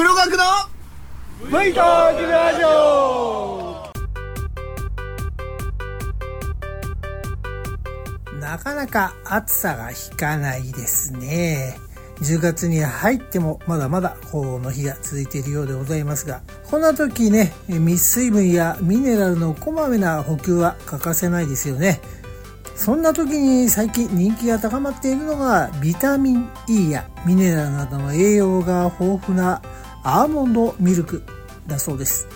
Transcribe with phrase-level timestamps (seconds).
[0.00, 0.44] 黒学の
[1.50, 3.84] ブイトークラジオ
[8.40, 11.76] なかなか暑さが引かないですね。
[12.22, 16.40] 10月に入ってもまだまだ高温の日が続いているようでございますが、
[16.70, 22.00] こんな時ね、密水分やミネラルのこまめな補給は欠かせないですよね。
[22.74, 29.60] そんな時に最近人気が高まっているのがビタミン E やミネラルなどの栄養が豊富な
[30.02, 31.22] アーモンドミルク
[31.66, 32.26] だそうです。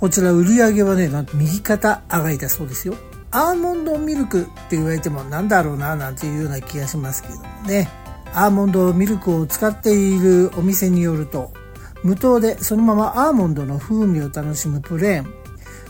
[0.00, 2.94] こちら売り上げはね、なんと右肩上がりだそうですよ。
[3.30, 7.88] アーモンドミルクって言われてもなんだろうななんていうような気がしますけどもね。
[8.34, 11.52] アーモンドミルクを使っているお店によると、
[12.02, 15.42] 無糖でそのままアーモンドの風味を楽しむプレーン、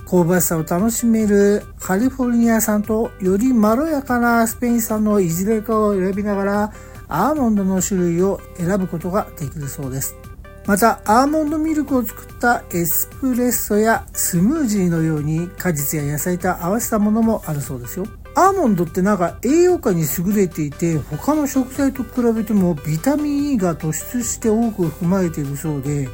[0.08, 6.72] 香ばしさを楽しめるカリフォルニア産とよりまろやかなスペイン産のいずれかを選びながら
[7.08, 10.16] アーモンドの種類を選ぶことができるそうです。
[10.66, 18.06] また、アーモンドミルクを作ったエスプレッソやスムージーのように果実や野菜と合わせたものもあるそうですよ。
[18.34, 26.08] アーモンドってなんか栄養価に優れていて他の食材と比べてもビタミン E が突出して多く含まれているそうで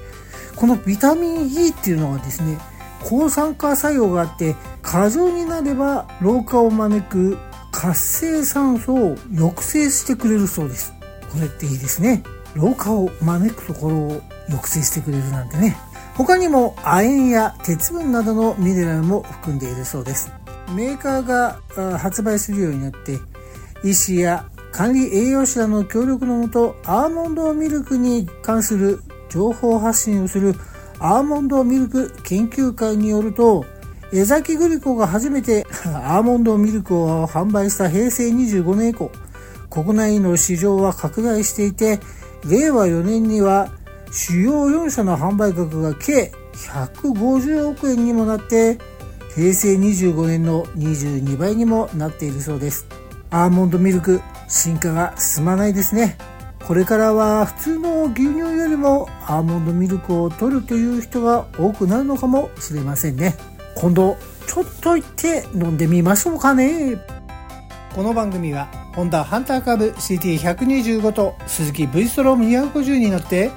[0.56, 2.58] このビタミン E っていうのはですね
[3.04, 7.38] 抗酸化作用があって過剰になれば老化を招く
[7.70, 10.92] 活性酸素を抑制してくれるそうです
[11.32, 12.24] これっていいですね
[12.58, 15.76] 老化を招くところを抑制してくれるなんてね。
[16.14, 20.32] 他にも亜鉛や鉄分などのミネラルも含んでいるそうです。
[20.74, 23.18] メーカーが発売するようになって
[23.84, 30.54] 医師や管理栄養士らの協力のもとアーモンドミルクに関する情報発信をする
[30.98, 33.64] アーモンドミルク研究会によると
[34.12, 39.10] 江崎グリコが初めて アーモンドミルクを販売した平成25年以降
[39.70, 42.00] 国内の市場は拡大していて
[42.44, 43.70] 令和4年には
[44.10, 48.78] 主要4社の販売額が計150億円にもなって
[49.34, 52.86] 平成25年の22倍にもなっているそうです。
[53.30, 56.16] アーモンドミルク進化が進まないですね。
[56.66, 63.36] これからは普通の牛乳よりもアーモンドミルクを取るという人が多くなるのかもしれませんね。
[63.76, 64.16] 今度
[64.46, 66.96] ちょっと行って飲んでみましょうかね。
[67.94, 73.50] この番組はホンダハンターカブ CT125 と鈴木 V ストローム250に乗って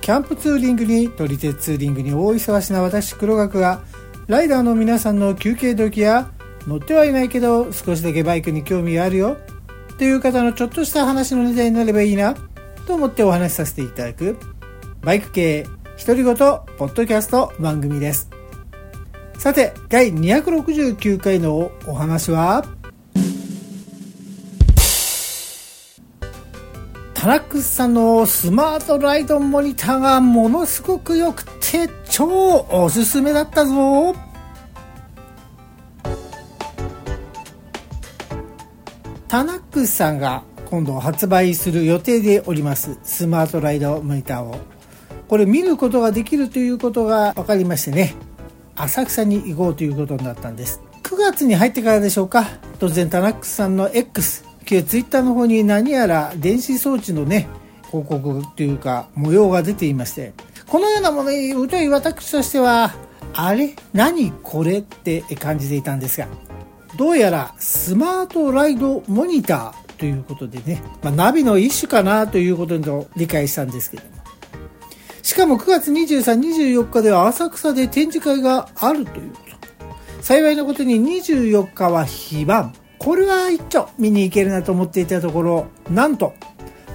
[0.00, 3.82] キャンプツーリングに撮り鉄ツーリングに大忙しな私黒学が
[4.26, 6.30] ライダーの皆さんの休憩時や
[6.66, 9.36] 乗ってはいないけど少しだけバイクに興味があるよ。
[9.98, 12.34] という方のちょっとした話のネタになればいいな。
[12.86, 14.36] と思ってお話しさせていただく
[15.02, 15.66] バイク系
[16.04, 18.28] 独り言ポッドキャスト番組です。
[19.38, 22.64] さて第269回のお話は？
[27.24, 34.14] タラックスさんのスマートライドモニターがものすごく良くて超おすすめだったぞ。
[39.26, 44.58] タナックスさんが今度発売する予定でおりますスマートライドモニターを。
[45.26, 48.14] これ見ることができるということが分かりましてね
[48.76, 50.82] 浅草に行こうということになったんです。
[51.02, 52.44] 9月に入ってからでしょうか。
[52.78, 57.48] 突然タナックスさんの X 旧 Twitter の方に何やら電子装置のね
[57.86, 60.32] 広告というか模様が出ていまして
[60.66, 62.94] このようなものに疎い私としては、
[63.34, 63.76] あれ？
[63.92, 66.26] 何これって感じていたんですが、
[66.96, 74.10] どうやらスマートライドモニターということでね、まあ、ナビの一種かなということと理解したんですけども。
[75.22, 79.38] しかも9月23、24日では浅草で展示会があるというこ
[80.18, 80.22] と。
[80.22, 82.74] 幸いなことに24日は非番。
[83.04, 86.32] これは一丁見に行けるなと思っていたところ、なんと、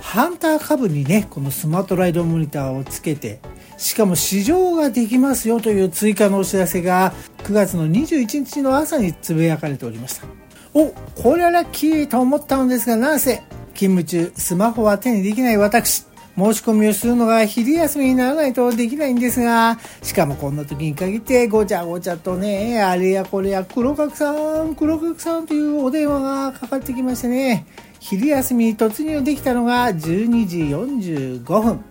[0.01, 3.39] ハンター株にね、このスマートライドモニターをつけて、
[3.77, 10.25] しかも試乗ができますよという追加のお知らせが9月の21日の朝につぶやかれておりました。
[10.73, 10.87] お
[11.21, 13.41] これはラッキーと思ったのですがなんせ
[13.73, 16.08] 勤務中スマホは手にできない私。
[16.37, 27.65] 申し込みをするのが昼休みにならないとできないんですがしかもこんな時に限ってごちゃごちゃとねあれやこれや黒角さん黒角さんというお電話がかかってきましてね
[27.99, 31.83] 昼休みに突入できたのが12時45分。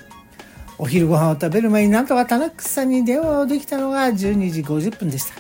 [0.79, 5.35] お昼ご飯を食べる前になんとかタナックスさんに電話をできたのが12時50分でした。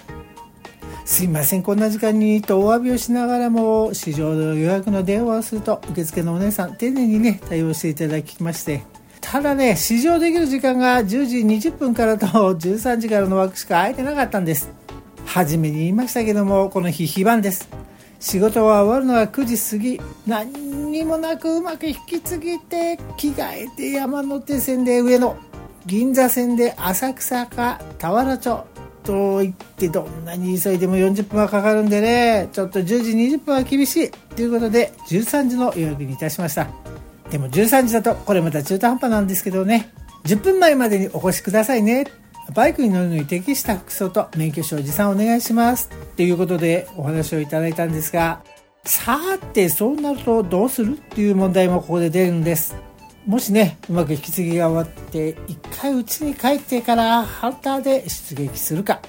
[1.04, 8.82] すいませんこんな時間にとお詫びをしながらも市場の予約の電話をすると受付のお姉さん丁寧にね対応していただきまして
[9.30, 12.26] ただね試乗できる時間が10時20分からと
[12.56, 14.70] 13時からの枠しか空いてなかったんです。
[15.26, 17.68] 初めに言いましたけどもこの日非番です。
[18.20, 20.00] 仕事は終わるのが9時過ぎ。
[20.26, 25.36] 何にもなくうまく引き継ぎて着替えて山手線で上野。
[25.84, 28.64] 銀座線で浅草か田原町。
[29.04, 32.48] と言ってどんなに急いでも40分はかかるんでね。
[32.52, 34.10] ちょっと10時20分は厳しい。
[34.10, 36.66] ということで13時の予約にいたしました。
[37.30, 39.90] でも13時だとこれまた中途半端なんですけどね。
[40.24, 42.06] 10分前までにお越しくださいね。
[42.54, 45.90] バイクに乗るのに適した服装と免許証持参お願いします。
[46.16, 48.42] ということでお話をいただいたんですが
[48.84, 52.76] さてそうなるとどうするっていう問題もここで出るんです。
[53.26, 59.02] もしねうまく引き継ぎが終わって一回家に帰ってからハンターで出撃するか。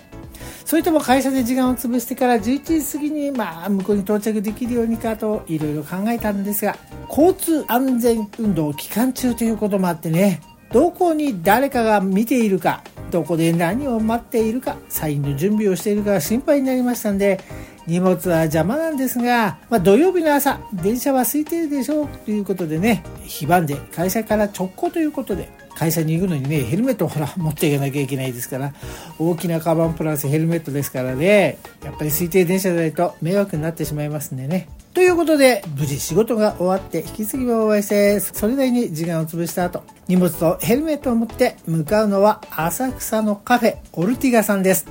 [0.66, 6.78] それとも会社で時間を潰してから11時過ぎにまあ向こうに到着できるようにかといろいろ考えたんですが
[7.10, 10.42] 交通安全運動期間中ということもあってね。
[10.72, 17.40] どこに誰かが見ているかどこで何を待っているかサインの準備をしているか心配になりましたんで
[17.88, 28.74] 荷物は邪魔なんですが、まあ、土曜日の朝電車は空いてるでしょうということでね非番で会社から直行ということで会社に行くのにねヘルメットをほら持っていかなきゃいけないですから
[29.18, 34.68] 大きなカバンプラスヘルメットですからねやっぱり空いてる電車でないと迷惑になってしまいますんでね。
[35.00, 44.88] ということで、無事仕事が終わって引き継ぎを終えて、それなりに時間を潰した後、荷物とヘルメットを持って向かうのは浅草のカフェオルティガさんです。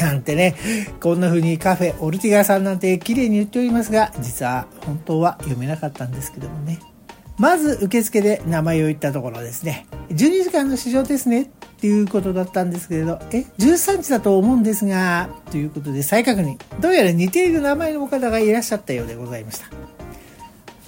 [0.00, 0.56] なんてね、
[1.00, 6.80] こんな風にカフェオルティガさんなんて綺麗に言っておりますが、実は本当は読めなかったんですけどもね。
[7.38, 9.86] まず受付で名前を言ったところですね。
[10.08, 11.46] 12時間の試乗ですねっ
[11.78, 16.56] ていうことだったんですけれど、え、13時だと思うんですが、ということで再確認。
[16.80, 19.66] どうやら似ている名前の方がいらっしゃったようでございました。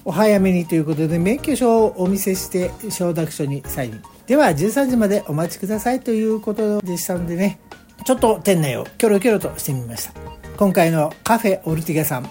[0.04, 4.02] お早めにということで免許証をお見せして承諾書にサイン。
[4.26, 7.60] では13時までお待ちくださいということでしたのでね、
[8.04, 10.12] ちょっと店内をキョロキョロとしてみました。
[10.56, 12.30] 今回のカフェオルティガさん。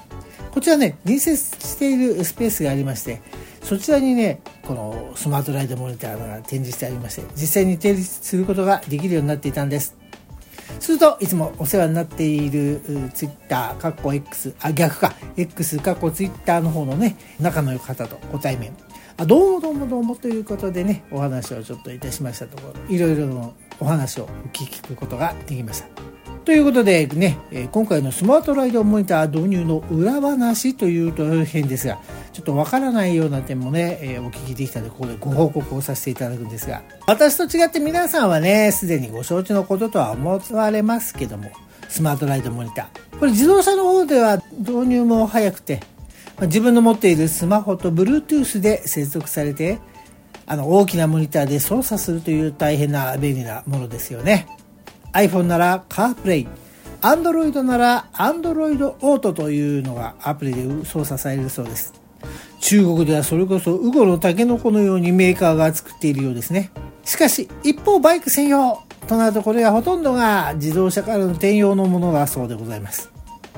[0.51, 3.21] こちらね、隣接しているスペースがありまして、
[3.67, 9.97] そちらにね、このスマートライトモニターが展示してありまして、実際に提出することができるようになっていたんです。
[10.79, 12.79] すると、いつもお世話になっている
[13.13, 18.71] ツイッター、カッコ X、あ、逆か、X、カッコツイッターの方のね、仲の良い方とご対面。
[19.17, 26.06] あ、どうもどうもどうもということでね、お話をちょっといたしましたところ、いろいろのお話を聞くことができました。
[26.47, 27.37] ということでね、
[27.73, 31.99] 今回のスマートライドモニター導入の裏話というと変ですが、
[32.31, 41.51] ちょっとわからないような点もね、えお聞きできたので、ここでご報告をさせていただくんですが、私と違って皆さんはね、すでにご承知のこととは思われますけども、
[41.89, 43.19] スマートライドモニター。
[43.19, 45.81] これ自動車の方では導入も早くて、
[46.43, 49.79] 自分の持っているスマホと Bluetooth で接続されて、
[50.45, 54.47] あの大きなモニターで操作するという大変な便利なものですよね。
[55.13, 56.47] iPhone なら CarPlay、
[57.01, 61.93] Android なら Android Auto というのがアプリで操作されるそうです。
[62.59, 66.71] 中国ではそれこそウゴのタケノコのようにメーカーが作っているようですね。
[67.03, 73.11] しかし、一方バイク専用となるとこれがほとんどが自動車からの転用のものがそうでございます。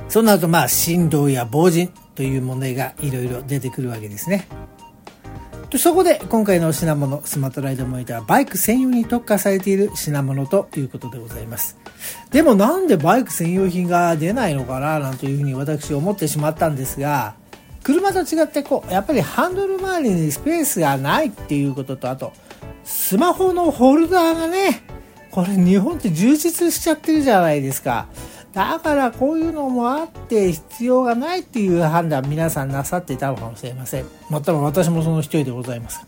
[0.08, 4.46] そうなるとまあ振動や防塵という問題がいろいろ出てくるわけですね。
[5.78, 11.76] そこで今回の品物スマートライドモニターバイク専用に特化されている品物ということでございます。
[12.30, 17.34] でもなんでバイク専用品が出ないのかななんていうふうに私思ってしまったんですが
[17.82, 22.32] 車と違ってこうやっぱりハンドル周りにスペースがないっていうこととあと
[22.84, 24.82] スマホのホルダーがね
[25.30, 28.08] これ日本って充実しちゃってるじゃないですか。
[28.52, 34.06] だからこういうのもあって必要がないっていう判断皆さんなさっていたのかもしれません。
[34.28, 36.04] または私もその一人でございます。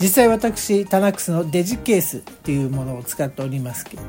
[0.00, 4.02] 実際私、タナックスのデジケースっていうものを使っておりますけど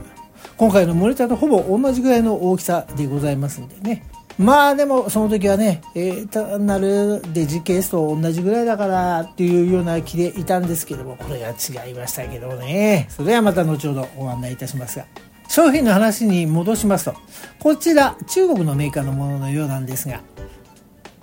[0.58, 4.04] 今回のモニターとほぼ同じぐらいの大きさでございますんでね。
[4.38, 13.08] まあでもその時はね、えー、単なるデジケースと同じぐらいだからっていうような気でいたんですけども、これが違いましたけどね。
[13.10, 15.06] それはまた後ほどご案内いたしますが。
[15.48, 17.16] 商品の話に戻しますと、
[17.60, 20.22] こちら中国のメーカーのもののようなんですが、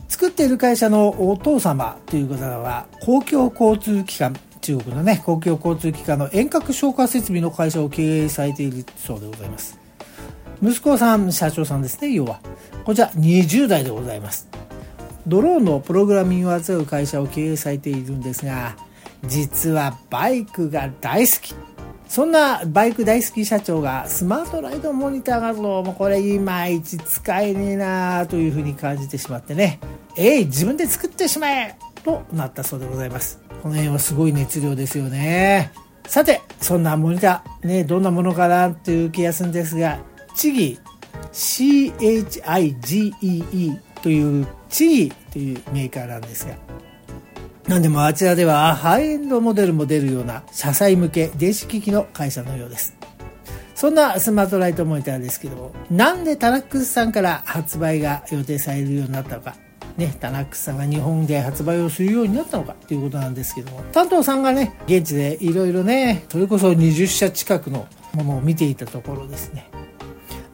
[0.09, 9.79] 作っている会社のお父様という方は公共交通機関、中国のね、公共交通機関の遠隔消火設備の会社を経営されているそうでございます。
[10.63, 12.41] 息子さん、社長さんですね、要は。
[12.85, 14.49] こちら20代でございます。
[15.27, 18.77] ドローンのプログラミングを扱う会社を経営されているんですが、
[19.25, 21.55] 実はバイクが大好き
[22.13, 29.81] そんなバイク大好き社長がスマートライドモニター画像もこれいまいち使えねえなというふうに感じてしまってね、
[30.19, 33.41] えい、自分で作ってしまえとなったそうでございます。
[33.63, 35.73] この辺はすごい熱量ですよね。
[36.07, 39.99] さて、そんなモニター、ね、どんなものかなという気がするんですが、
[40.35, 40.79] チギ
[41.33, 42.61] CHIGEE
[44.03, 46.57] というチギというメーカーなんですが、
[47.67, 52.97] なんでもあちらではハイエンドモデルも出るような車載向け電子機器の会社のようです。
[53.75, 59.57] そんなスマートライトモニターですけども、なんでタナックスさんから発売が予定されるようになったのか、
[59.97, 69.69] ね、タナックスさんが日本で発売をするようになったのかということなんですけども、担当さんがね、現地でいろいろね、それこそ20社近くのものを見ていたところですね。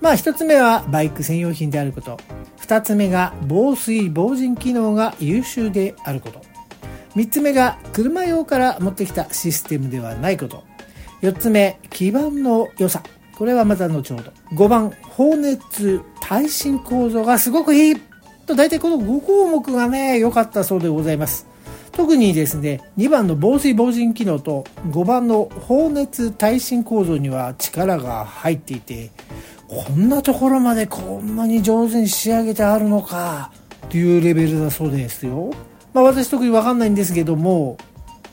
[0.01, 2.19] まあ一つ目はバイク専用品であること。
[2.59, 6.48] 二つ目が防水防塵機能が優秀であること。
[7.17, 10.65] 3つ目が車用から持ってきたシステムではないこと。
[11.23, 13.03] 4つ目、基盤の良さ。
[13.37, 14.33] これはまた後ほど。
[14.53, 17.97] 5番、放熱耐震構造がすごくいい。
[18.47, 21.47] と大体この5項目がね、良かったそうでございます。
[21.93, 29.11] 特にですね、2番の防水防塵機能と5番の放熱耐震構造には力が入っていて、
[29.67, 33.51] こんなところまでこんなに上手に仕上げてあるのか、
[33.89, 35.51] というレベルだそうですよ。
[35.95, 37.79] まあ、私特にわかんないんですけども、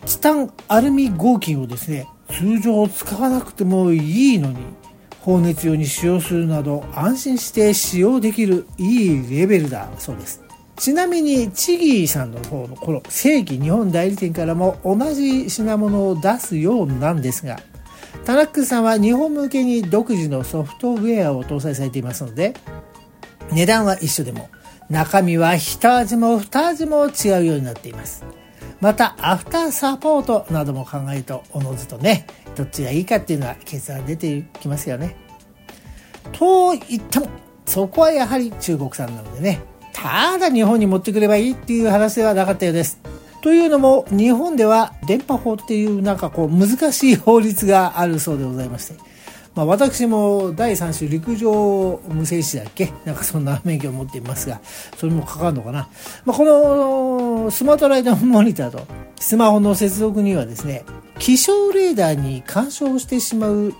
[0.05, 4.57] チタンアルミ合金をですね、通常使わなくてもいいのに、
[5.21, 10.41] 放熱用に使用するなど安心して使用できるいいレベルだそうです。
[10.77, 17.59] ちなみに、チギーさんの方のこの正規日本代理店からも同じ品物を出すようなんですが、
[18.25, 22.53] タナックさんは日本向けに独自のソフトウェアを搭載されていますので、
[23.51, 24.49] 値段は一緒でも
[24.89, 28.23] 中身は一味も二味も違うようになっています。
[28.81, 35.15] また、アフターサポートなども考えると、おのずとね、どっちがいいかっていうのは決断出てきますよね。
[36.31, 37.27] と言っても、
[37.65, 39.61] そこはやはり中国産なのでね、
[39.93, 42.99] ただ日本に持ってくればいいっていう話ではなかったようです。
[43.41, 48.95] というのも、日本では電波法っていうなんかこう難しい法律があるそうでございまして、
[49.55, 52.91] まあ、私も第3種陸上無線士だっけ？
[53.05, 54.59] なんかそんな免許を持っていますが、
[54.97, 55.87] それもかかるのかな？
[56.25, 58.85] まあ、このスマートライダーモニターと
[59.17, 60.83] スマホの接続にはですね、
[61.19, 63.73] 気象レーダーに干渉してしまう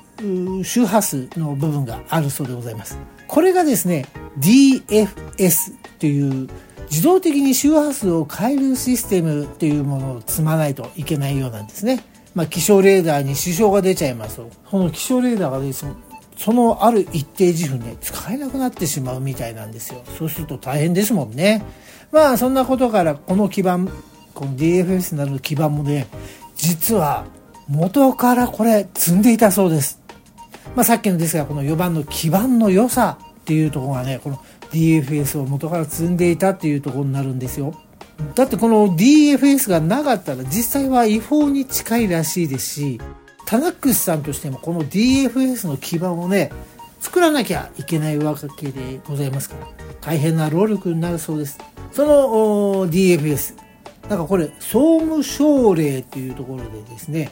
[0.63, 2.97] 周波数の部分があるそうでございます。
[3.27, 4.05] これがですね、
[4.39, 6.47] DFS という
[6.89, 12.03] 自動的に周波数を変えるシステムというものを積まないといけないようなんですね。
[12.35, 14.51] まあ、気象レーダーに支障が出ちゃいますと。
[14.69, 15.93] この気象レーダーがですね、
[16.37, 20.03] そのある一定時分ね、使えなくなってしまうみたいなんですよ。
[20.17, 21.63] そうすると大変ですもんね。
[22.11, 23.79] まあ、そんなことから、この基板、
[24.33, 26.07] この DFS なる基板もね、
[26.57, 27.25] 実は
[27.67, 30.01] 元からこれ積んでいたそうです。
[30.75, 34.39] まあ、さっきのですが、この4番の基板の良さっていうところがね、この
[34.71, 37.73] DFS を元から積んでいたっていうところになるんですよ。
[38.35, 43.01] だってこの DFS がなかったら実際は違法に近いらしいですし、
[43.45, 46.51] タナックスさんとしてもこの DFS の基盤をね、
[46.99, 49.67] 作らなきゃいけないわけでございますから、
[50.01, 51.59] 大変な労力になるそうです。
[51.91, 53.55] その DFS、
[54.09, 57.31] なんかこれ、総務省令というところでですね、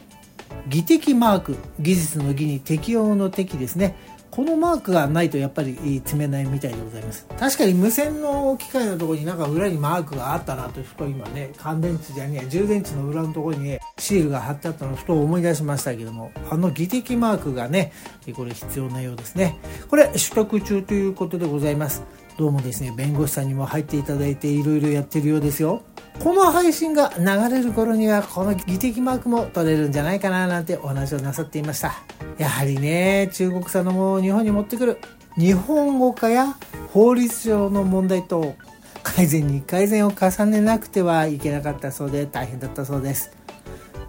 [0.67, 3.95] 技的マーク、技術の技に適用の適ですね。
[4.33, 7.27] このマークがないとやっぱり積めないみたいでございます。
[7.37, 17.91] 確かに無線の機械のところになんか裏にマークがあったなとふと今ね乾電池じゃねえ充電池の裏のところにねシールが貼ってあったのをふと思い出しましたけどもあの技的マークがね
[18.35, 19.55] これ必要なようですね。
[19.87, 22.01] これ取得中ということでございます。
[22.37, 25.83] どうもですね弁護士さんにも入っていただいていろいろやってるようですよ。
[26.19, 31.93] この配信が流れる頃にはこの技的マークも取れるんじゃないかななんてお話をなさっていました。
[32.37, 34.97] やはりね中国産のものを日本に持ってくる
[35.37, 36.55] 日本語化や
[36.91, 38.55] 法律上の問題と
[39.03, 43.31] 改善に改善を重ねなくてはいけなかったそうで大変だったそうです。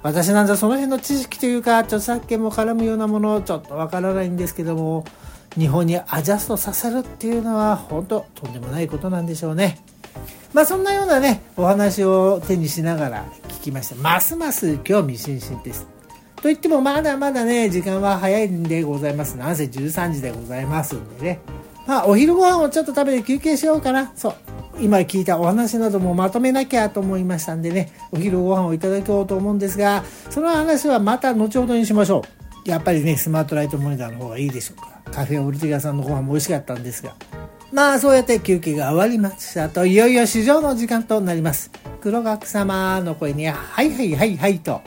[0.03, 5.07] 私なんざその辺の知識というか著作権も絡むようなものちょっとわからないんですけども
[5.59, 9.79] 日本にアジャストさせるっていうのは本当とんでもないことなんでしょうね。
[10.53, 13.97] まあそんなようなねお話を手にしながら聞きました。
[13.97, 15.87] ますます興味津々です。
[16.37, 19.37] と言ってもまだまだね時間は早いんでございます。
[19.37, 21.41] なんせ13時でございますんでね。
[21.87, 24.13] まあお昼ご飯をちょっと食べて休憩しようかな。
[24.15, 24.35] そう。
[24.81, 27.93] 今聞いたお話などもまとめなきゃと思いましたんでね。
[28.13, 32.44] お昼ご飯をいただこうと思うんですがその話はまた後ほどにしましょう。
[32.65, 37.15] やっぱりねスマートライトモニターの方がいいでしょうかカフェオルティガさんのご飯も美味しかったんですが。
[37.73, 41.73] まあそうやって休憩が終わりましたと、いよいよ市場の時間となります。
[42.01, 44.81] 黒学様の声に、はいはいはいはいと、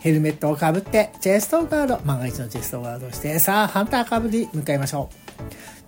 [0.00, 5.32] ヘルメットをかぶって、チェストガード、万が一のチェストガードして、さあ、ハンターカブに向かいましょう。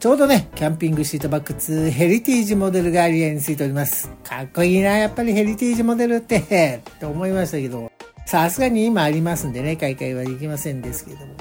[0.01, 4.11] ちょうどね、キャンピングシートバック2ヘリティージモデルがリアについております。
[4.25, 7.91] かっこいいな、やっぱりヘリティージモデルって、って思いましたけど、
[8.27, 11.35] さすがに今ありますんでね、買い替えはできませんですけども。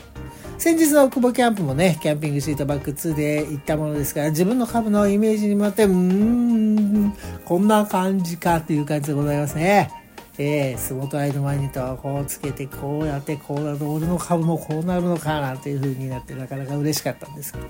[0.57, 7.13] 先日の久保キャンプもね、キャンピングシートバック2で行ったものですから、自分の株のイメージにもって、うーん、
[7.45, 10.03] こんな感じかっていう感じでございますね。
[10.37, 17.67] えー、スモートライトマニターをこうつけてこうやってこうなると俺の株もこうなるのかなんていう風になってなかなか嬉しかったんですけど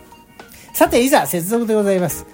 [0.74, 2.26] さていざ接続でございます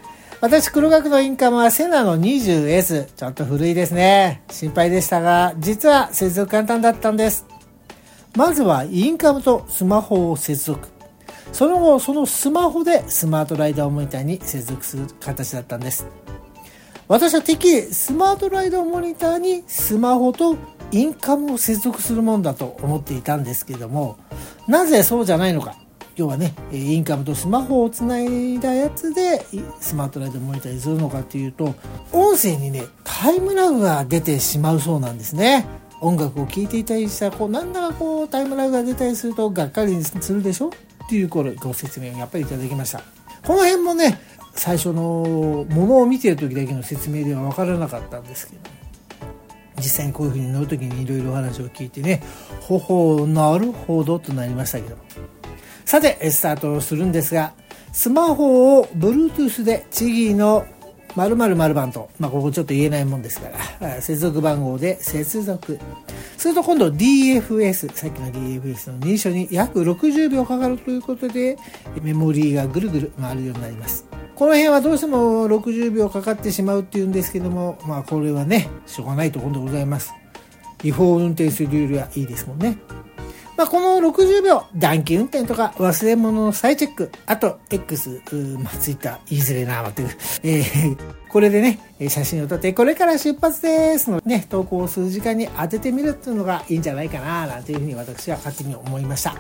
[0.42, 4.42] 私黒学のインカムはセナの 20S ちょっと古いですね。
[4.50, 7.46] 心配でしたが実は接続簡単だったんです。
[8.38, 10.88] まずはインカムとスマホを接続。
[11.52, 16.08] その後そのスマホでスマートライダーモニターに接続する形だったんです。
[17.10, 20.56] 私はてっきりスマートライダーモニターにスマホと
[20.92, 24.18] インカムを接続するもんだと思っていたんですけども
[24.68, 25.76] なぜそうじゃないのか。
[26.20, 29.46] 要はねインカムとスマホをつないだやつで
[29.80, 31.74] スマートライダーモニターにするのかっていうと
[32.12, 35.66] 音声にねタイムラグが出てしまうそうなんですね。
[36.02, 43.02] 音楽を聴いていたりしたらこうなんだかこうタイムラグが出たりするとがっかりするでしょっていうこれご説明をやっぱりいただきました。
[43.46, 44.20] この辺もね
[44.54, 48.62] 最初のものを見てる時だけの説明では分からなかったんですけど
[49.78, 52.22] 実際にこういうふうに乗る時にいろいろお話を聞いてね
[52.60, 54.98] ほほなるほどとなりましたけど。
[55.86, 57.54] さてスタートするんですが
[57.92, 60.66] スマホを Bluetooth でチギーの
[61.16, 65.80] 〇〇〇番と、まあ、ここちょっと言えないもんですから接続番号で接続
[66.38, 71.58] すると今度 DFS さっきの DFS の認証に約60秒かかるということで
[72.02, 74.10] メモリーがぐるぐる回るようになります
[74.40, 80.14] この辺はどうしても60秒かかってしまうっていうんですけども、まあこれはね、しょうがないところでございます。
[80.82, 82.78] 違法運転するルールはいいですもんね。
[83.60, 88.22] まあ、この60秒、暖気運転とか忘れ物の再チェック、あと X、
[88.58, 90.08] まあ、ツイッター、言いづれな、まってる。
[90.44, 90.98] えー、
[91.28, 99.36] これでね、写真を撮って、これから出発ですのね、投稿する時間に当ててみるっていうのがいいんじゃないかな、なんていうふうに私は勝手に思いました。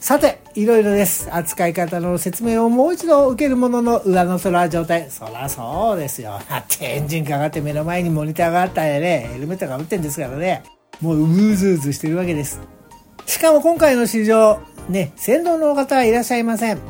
[0.00, 1.28] さて、いろいろです。
[1.30, 5.10] 扱い方の説明をもう一度受けるものの上の空状態。
[5.10, 6.40] そらそうですよ。
[6.48, 10.62] だってエンジンかかって目の前にモニターがあったらね、ヘルメットが打ってんですからね。
[11.02, 12.79] もううずうずしてるわけです。
[13.26, 16.80] しかも今回の試乗、ね、先導の方はいらっしゃいません。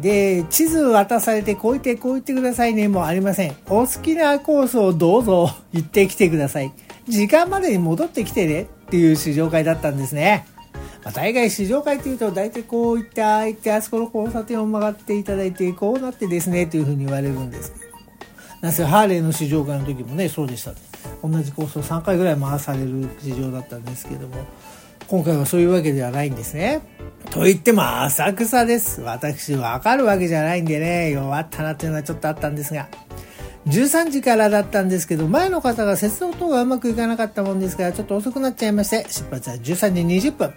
[0.00, 3.56] で、地図渡されてこう言ってこう言ってくださいねもありません。
[3.66, 6.72] お好きなコースをどうぞ行ってきてください。
[7.08, 10.46] 時間までに戻ってきてねっていう試乗会だったんですね。
[11.04, 17.92] まあ、大概試乗会っていうと大体こういってああいってあそこの交差点を曲がっていただいてこうなってですねというふうに言われるんですけど
[18.60, 20.72] なんせハーレーの試乗会の時もねそうでした、
[21.22, 24.44] 同じコースを3回ぐらい回される試乗だったんですけども
[25.08, 26.82] 今回はそういうわけではないんですね。
[27.30, 29.00] と言っても浅草です。
[29.00, 32.88] 私わかるわけじゃないんでね、弱ったなっていうのはちょっとあったんですが。
[33.66, 40.52] 13時からだったんですけど、前の方が接続等がうまくいかなかったもんですから、ちょっと遅くなっちゃいまして、出発は13時20分。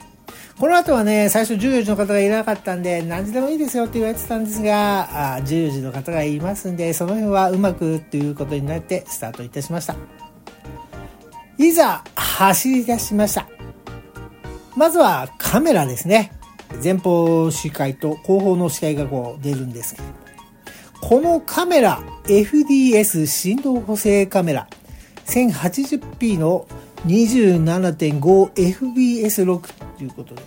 [0.60, 9.96] この後はね、最初14時の方がいなかったんで、何時でもいいですよって言われてたんですが、あ14時の方がいますんで、その辺はうまくっていうことになってスタートいたしました。
[11.58, 13.61] いざ、走り出しました。
[14.82, 16.32] まずはカメラですね。
[16.84, 20.08] 前方視界と後方の視界がこう出るんですけど、
[21.02, 24.67] このカメラ、FDS 振動補正カメラ、
[25.28, 26.65] 1080p の
[27.06, 30.41] 27.5fps6 ということで、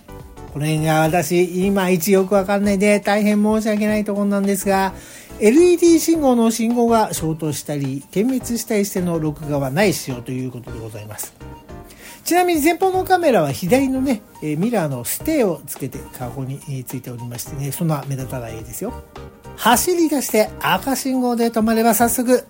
[0.51, 4.93] この辺が私、いまいちよくわかんないで大変申し訳ないところなんですが、
[5.39, 11.33] LED 信号の信号が消灯したり、点滅したりしての録画はない仕様ということでございます。
[12.25, 18.93] ちなみに前方のカメラは左のね、えミラーのステーをつけてカゴについておりましてね、そんな目立たないですよ。
[19.57, 22.45] 走り出して赤信号で止まれば早速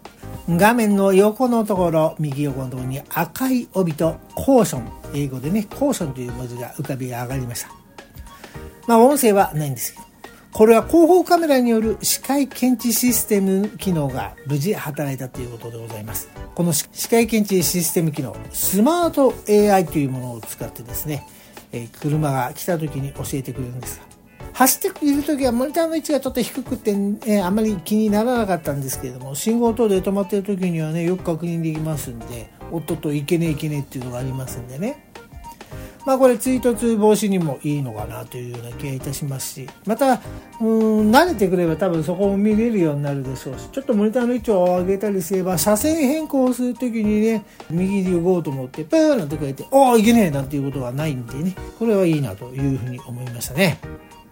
[0.50, 7.70] 画面の横のところ、右横のところに赤い帯とコーション、英語でね、コーションという文字が浮かび上がりました。
[8.88, 10.05] まあ音声はないんですけど、
[10.56, 16.30] これは後方カメラによる視界検知システム機能が無事働いたということでございます。
[16.56, 21.28] この視界検知システム機能、スマート AI というものを使ってですね、
[21.74, 24.06] え車が来た時に教えてくれるんですが、
[24.54, 26.96] 走っている時はモニターの位置がちょっと低くて、
[27.28, 35.12] えあまり気にならなかったんですけれども信号等で止まっている時にはねよく確認できますんでおっとっといけねえいけねえっていうのがありますんでね
[36.06, 40.22] まあこれ追突防止にもいいのかなというような気がいたしますしまた
[40.62, 53.80] うん慣れてくれば多分そこも見れるようになるでしょうしちょっとモニターの位置を上げたりすれば車線変更する時にね右に動こうと思ってプーなんて書いてああいけねえなんていうことはないんでねこれはいいなというふうに思いましたね。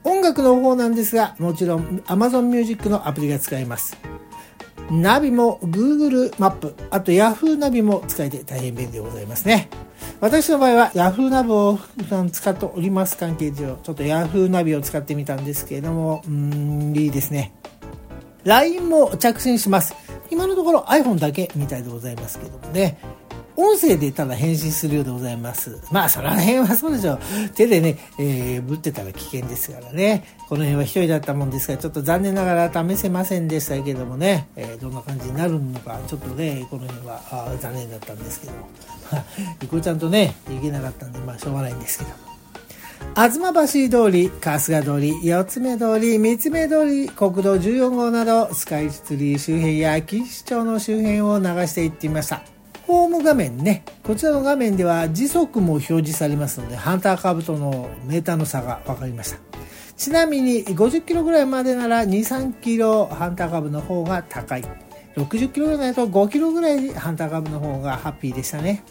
[0.05, 3.97] 音楽の方なんですが、もちろん Amazon Music のアプリが使えます。
[4.91, 9.69] ナビも Google マップ、あと Yahoo ナビも使えて大変便利でございますね。
[10.19, 17.53] 私の場合は Yahoo ナビを普段使っております関係上、ちょっと Yahoo ナビを使ってみたんですけれども、うーん、いいですね。
[18.43, 19.95] LINE も着信します。
[20.29, 22.97] 今のところ iPhone だけみたいでございますけどもね。
[23.55, 25.79] 音声でただ返信するようでございます。
[25.91, 27.19] まあ、その辺はそうでしょう。
[27.55, 30.25] 手でね、えー、ぶってたら危険ですからね。
[30.49, 38.69] この辺は一人だったもんですから、ちょっと残念ながら試せませんでしたけどもね、えー、どんな感じになるのか、ちょっとね、この辺はあ残念だったんですけども。
[39.59, 42.15] リコちゃんとね、行けなかったんで、まあ、しょうがないんですけども。
[43.15, 52.52] 東橋通り、春日通り、四つ目通り、三つ目通り、国道14号など、スカイツリー周辺や錦糸町の周辺を流していってみました。
[52.85, 59.37] ホーム画面ね、こちらの画面では時速も表示されますので、ハンター株とのメーターの差が分かりました。
[59.95, 64.63] ちなみに50キロぐらいまでなら2、3キロハンター株の方が高い。
[65.15, 68.83] 60キロぐらいだと5キロぐらいハンター株の方がハッピーでしたね。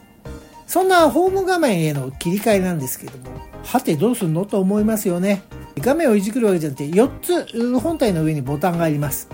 [0.67, 3.25] そんなホーム画面への切り替えなんですけども、
[3.63, 5.43] はてどうすんのと思いますよね。
[5.79, 9.29] 画面をいじくるわけじゃなくて、4つ本体の上にボタンがあります。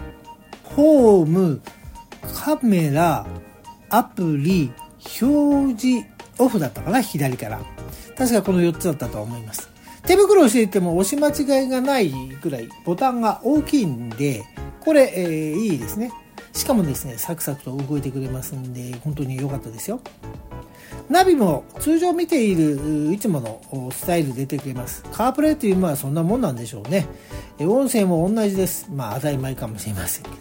[0.65, 1.61] ホーム、
[2.35, 3.27] カメラ、
[3.91, 4.71] アプリ、
[5.21, 6.07] 表示、
[6.39, 7.61] オフだったかな左から。
[8.17, 9.71] 確かこの4つだったと思います。
[10.07, 14.45] 手袋をしていても押し間違いがないぐらいボタンが大きいんで、
[14.81, 16.13] これ、えー、いいですね。
[16.53, 20.01] しかもですね、サクサクと動いてくれますんで、本当に良かったですよ。
[21.09, 25.03] ナビも通常見ているいつものスタイル出てくれます。
[25.13, 27.07] カープレイというのはそんなもんなんでしょうね。
[27.61, 28.89] 音声も同じです。
[28.93, 30.37] まあ当たり前かもしれませんけど。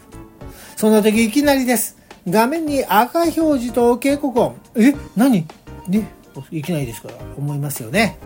[0.75, 1.96] そんな時いきなりです。
[2.27, 4.55] 画面に赤表示と警告音。
[4.75, 5.47] え何？
[5.87, 6.07] ね、
[6.51, 8.19] いきなりですから思いますよね。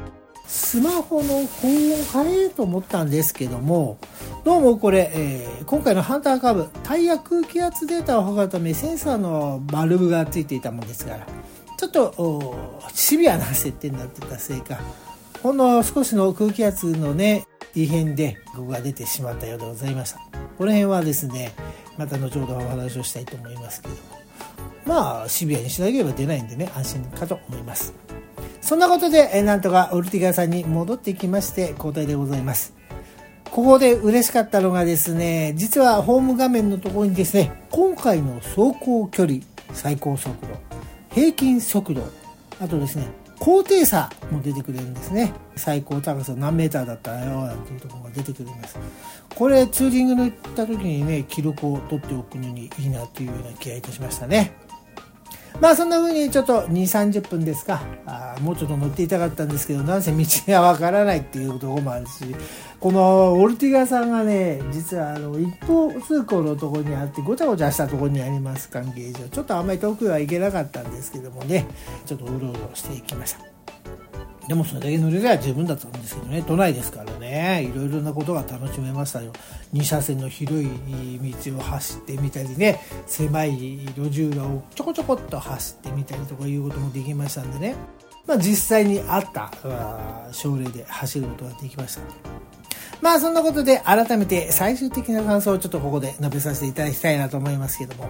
[0.47, 3.97] スマホの高音変えと思ったんですけども、
[4.43, 11.27] どうもこれ、えー、今回のハンターカーブ、タイヤ空気圧データを測るためセンサーのバルブがついていたものですから、
[11.77, 14.79] ちょっとシビアな設定になってたせいか
[15.41, 20.19] ほんの少しの空気圧のね異変でここが出てしまったようでございました
[20.59, 21.53] この辺はですね
[21.97, 23.99] また後ほどお話をしたいと思いますけども。
[24.85, 27.93] まあシビアにしなければ出ないんでね安心かと思います。
[28.61, 32.73] そんなことで、えなんとかオルティガさんに戻ってきまして交代でございます。
[33.51, 39.39] ここで嬉しかったのがですね実はホーム画面のところにですね今回の走行距離
[39.73, 40.47] 最高速度
[41.13, 42.01] 平均速度
[42.61, 43.07] あとですね
[43.41, 45.33] 高低差も出てくれるんですね。
[45.55, 48.77] 最高高さ何メーターだったよなんていうところが出てくるんです。
[49.33, 54.51] これツーリングの行った時にね記録を取っておくのにいいなというような気がいたしましたね。
[55.59, 57.81] まあそんな風にちょっと2、30分ですか。
[58.05, 62.35] あ、もうちょっと乗っていたかったんですけど、なんせ道がわからないっていうところもあるし、
[62.79, 71.67] このオルティガさんがね、実はあの一方通行のところにあって、ごちゃごちゃしたところにあります関係上、ちょっとあんまり遠くは行けなかったんですけどもね、
[72.05, 73.51] ちょっとうろうろしていきました。
[74.47, 79.31] でもそれだけ乗れりゃ十分だったんですけどね、都内ですから、いろいろなことが楽しめましたよ。
[79.73, 80.67] 2車線の広い
[81.45, 87.75] 道を走ってみたりね、狭い路地裏をちょこちょこっと走ってみたりとかいうこともできましたんでね、
[88.27, 89.51] まあ実際にあった
[90.31, 92.01] 症例で走ることができました。
[93.01, 98.05] まあそんなことで改めて最終的な感想をちょっとここで述べさせていただきたいなと思いますけども、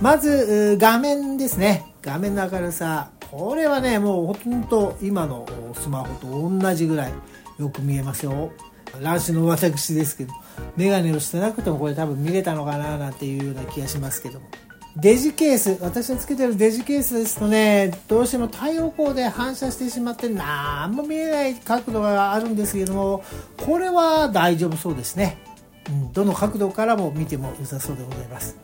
[0.00, 1.84] まず画面ですね。
[2.02, 3.10] 画面の明るさ。
[3.30, 7.12] これはね、もうほとんど今のスマホと同じぐらい
[7.58, 8.52] よく見えますよ。
[9.00, 10.32] 乱視の私ですけど、
[10.76, 14.46] メガネをしてなくてもこれ多分見れたのかななんていうような気がしますけども。
[14.96, 23.24] デジケース、私のつけてるデジケースですとね、どうしても太陽光で反射してしまって何も見えない角度があるんですけども、
[23.56, 25.38] これは大丈夫そうですね。
[25.88, 28.56] うん、どの角度からも見ても良さそうでございます。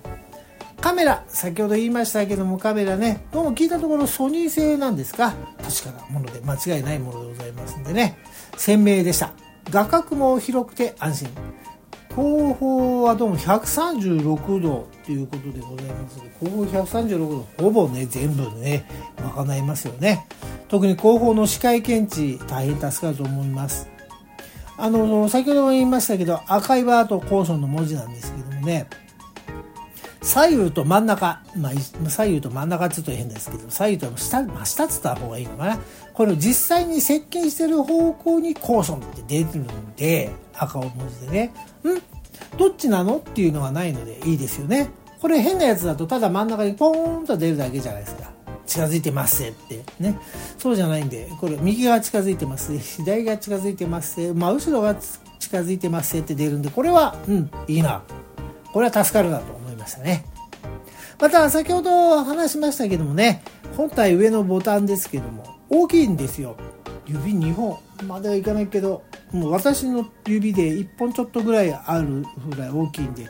[0.81, 8.16] カメラ、先ほど言いましたけどもカメラね、どうも聞いたところソニー製なんですか確かなもので間違いないものでございますんでね、
[8.56, 9.32] 鮮明でした。
[9.70, 11.28] 画角も広くて安心。
[12.14, 18.84] 後方はどうも136度ということでございます後方136度、ほぼね、全部ね、
[19.16, 20.26] 賄いますよね。
[20.68, 23.88] 特に後方の視界検知、大変助かると思います。
[24.76, 28.88] あの、先ほども言いましたけど、赤いバーとコーソンの文字なんですけどもね、
[30.22, 31.72] 左右と真ん中、まあ、
[32.08, 35.78] 左右と真ん中って言うと変ですけど、左右と下、まあ、下つった方がいいのかな。
[36.14, 41.52] これ実際に接近してる方向にコーソンって出てるんで、赤文字でね。
[41.84, 42.58] ん？
[42.58, 44.90] どっちなのっていうのがないのでいいですよね。
[45.20, 48.30] これ変なやつだとただ真ん中にポーンと出るだけじゃないですか。
[48.66, 50.18] 近づいてますってね。
[50.56, 54.94] そうじゃないんで、これ右側近づいてます 左が近づいてます真後ろが
[55.38, 58.02] 近づいてますって出るんで、これは、うん、いいな。
[58.72, 60.24] これは助かるなと思いましたね。
[61.18, 63.42] また、先ほど話しましたけどもね、
[63.76, 66.56] 本体上のボタンですけども、大きいんですよ。
[67.06, 69.02] 指2本まではいかないけど、
[69.33, 73.26] もう私の指で1本ちょっとぐらいあるぐらい大きいんで、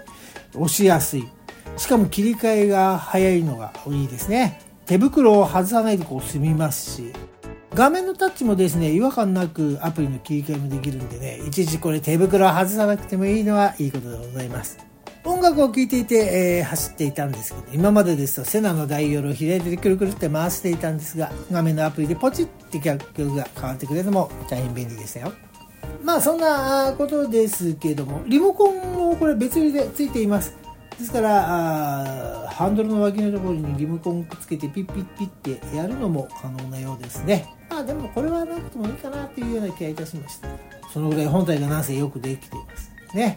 [0.55, 1.29] 押しやすい。
[1.76, 4.61] しかも切り替えが早いのがいいですね。
[4.90, 7.12] 手袋を外さないでこう済みますし
[7.74, 14.89] 画面のタッチもですね違和感なくアプリの切り替えもできるんでねいちいちこれ手袋を外さなくてもいいのはいいことでございます
[15.24, 25.33] 音楽を聴いていて、えー、走っていたんですけど今までですとセナのダイヤルを左手でくるくるって回していたんですが画面のアプリでポチッて曲が変わってくれるのも大変便利でしたよ。
[26.02, 30.56] まあそんなことですけどもリモコンもこれ別売りでついています。
[30.98, 37.46] ですからハンドルの脇のところにリモコンくっつけてピッピッピッってやるのも可能なようですね。
[37.70, 40.48] まあでもこれはなくてもいいかなというような気がいたしました。
[40.92, 42.90] そのぐらい本体がなんせよくできています。
[43.16, 43.37] ね。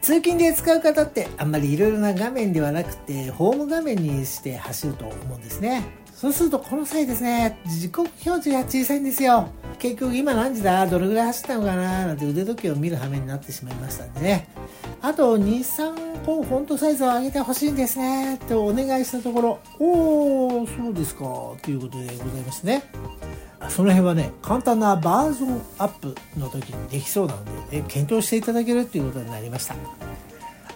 [0.00, 5.84] 通勤で使う方ってあんまりいろいろな画面ではなくて、ホーム画面にして走ると思うんですね。
[6.22, 9.48] そうするとこの際ですね、時刻表示が小さいんですよ。
[9.80, 10.86] 結局今何時だ？
[10.86, 12.06] どれぐらい走ったのかな？
[12.06, 14.46] なんて腕時計を見る羽目になってしまいましたんでね。
[15.00, 18.38] あと2、3個フォントサイズを上げてほしいんですね。
[18.48, 21.24] とお願いしたところ、おー、そうですか。
[21.60, 22.84] ということでございますね。
[23.68, 29.74] その辺はね、簡単なバージョンアップの時にできそうなので、ね、検討していただけるっていうことになりました。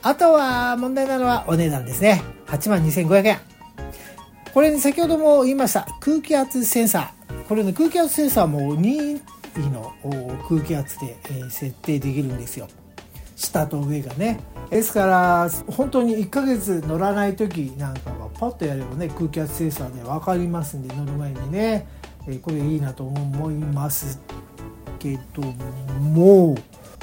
[0.03, 2.21] あとは問題なのはお値段ですね。
[2.47, 3.39] 8万2500円。
[4.57, 7.45] これに先ほども言いました空気圧センサー。
[7.45, 9.21] これね空気圧センサーも2
[9.55, 9.93] 位の
[10.49, 12.67] 空気圧で、え設定できるんですよ。
[13.37, 14.41] 下と上がね。
[14.71, 21.87] ですから本当に1ヶ月乗らない時なんかはパッとやればね空気圧センサーで分かりますんで乗る前にね、
[22.27, 24.19] えこれいいなと思います
[24.99, 26.55] けどもも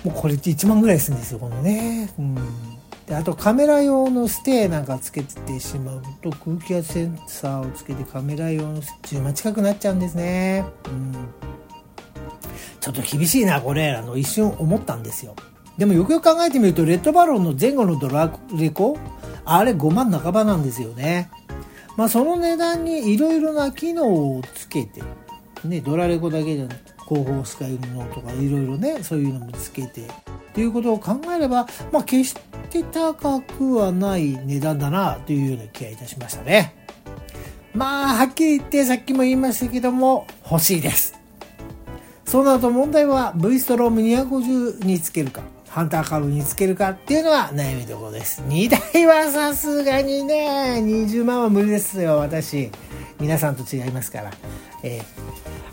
[0.08, 2.12] うこれって1万ぐらいするんですよこのね。
[2.18, 2.73] うん。
[3.08, 10.66] であとカメラ用のステーなんかつけてしまうと空気圧センサーをつけてカメラ用の10万近くなっちゃうんですね。
[10.86, 11.14] うん。
[12.80, 15.36] ちょっと厳しいな、これ、あの、一瞬思ったんですよ。
[15.78, 18.98] でもよくよく考えてみると、レッドバロンの前後のドラレコ？
[19.46, 21.30] あれ5万半ばなんですよね。
[21.98, 25.02] まあその値段にいろいろな機能をつけて、
[25.64, 30.08] ね、ドラレコだけじゃなくて後方スカイのとかいろいろね、そういうのもつけて、
[30.54, 32.36] っていうことを考えれば、まあ決し
[32.70, 36.76] て高くはない値段だなというような気がいたしましたね。
[37.74, 41.20] まあ、はっきり言ってさっきも言いましたけども、欲しいです。
[42.24, 45.42] そうなると問題は V ストローム250につけるか、
[45.74, 48.44] ハンターカブにつけるかっていうのは悩みどころです。
[48.44, 52.70] 2台はさすがにね、20万は無理ですよ、私。
[53.20, 54.32] 皆さんと違いますから。
[54.84, 55.04] えー、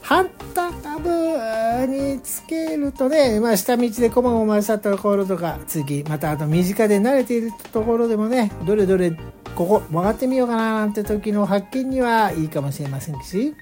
[0.01, 9.11] ハンターカブにつけるとね、まあ、下道でこまごましたところとか、次、またあと身近で慣れているところでもね、どれどれ
[9.55, 13.55] ここ曲がってみようかななんて時の発見にはいいかもしれませんし、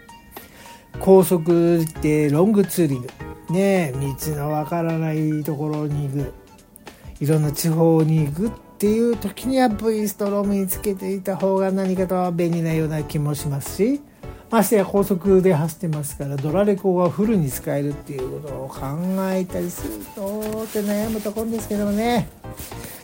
[1.01, 3.09] 高速でロングツーリング、
[3.51, 6.33] ね、道のわからないところに行く、
[7.21, 14.01] いろんな地方に行くっていう時には V ストロームにつけていた方が何かと便利なような気もしますし、
[14.51, 18.79] ましてや高速で走ってますからドラレコがフルに使えるっていうことを考
[19.31, 22.29] えたりするとって悩むところですけどもね。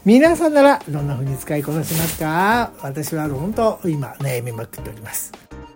[0.06, 2.72] 皆さんならどんな風に使いこなしますか？
[2.82, 5.32] 私は本当今悩みまくっております。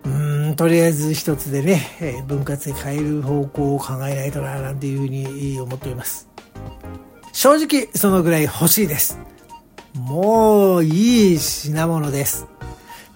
[0.09, 6.27] うんとりあえず一つでね分割で変える方向を考えないとななんていうふうに思っております
[7.31, 9.19] 正直そのぐらい欲しいです
[9.93, 12.47] もういい品物です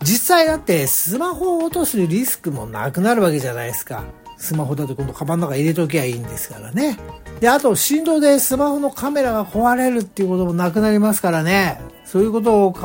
[0.03, 4.03] 実際だってスマホを落とすリスクもなくなるわけじゃないですか。
[4.37, 6.97] スマホだと今度カバンの中入れときゃいいんですからね。
[7.39, 11.79] で、あと振動でスマホのカメラが壊れるっていうこともなくなりますからね。
[12.03, 12.81] そういうことを考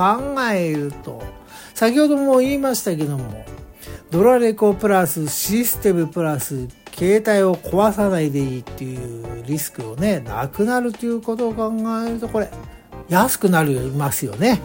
[0.53, 1.21] えると、
[1.75, 3.45] 先ほども言いましたけども、
[4.11, 11.73] ドラレコプラスシステムプラス携帯を壊さないでいいっていうリスクをね、なくなるということを考
[12.07, 12.49] えるとこれ、
[13.09, 14.61] 安くなりますよね。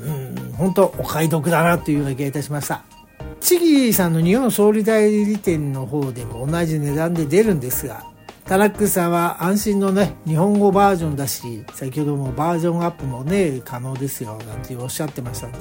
[0.00, 2.82] うん本当お買い得だなというような気がいたしました
[3.40, 8.04] チギさんの日本総理代理店の方でも同じ値段で出るんですが
[8.44, 15.58] タラックさんは安心のね、日本語バージョンだし、先ほどもバージョンアップもね、可能ですよ、なんておっしゃってましたんで。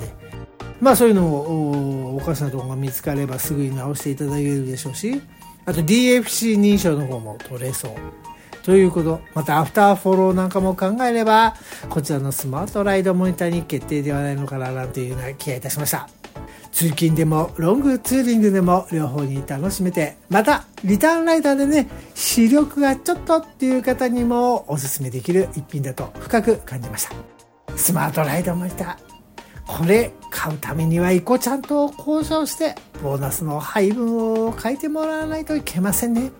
[0.79, 5.21] まあそういうのもおかしなところが見つかればすぐに直していただけるでしょうし、
[5.65, 7.91] あと DFC 認証の方も取れそう。
[8.63, 9.21] ということ。
[9.33, 11.55] またアフターフォローなんかも考えれば、
[11.89, 16.09] こちらのスマートライドモニターに決定ではないのかななんていうような気がいたしました。
[16.73, 27.15] 通勤でもロングツーリングでも両方に楽しめて、またリターンライダーでね、視力がちょっとっていう方にもおすすめできる一品だと深く感じました。
[27.77, 29.16] スマートライドモニター。
[29.67, 36.31] これ買うためにはイコちゃんと交渉してボーナスの配分を書いてもらわないといけませんね。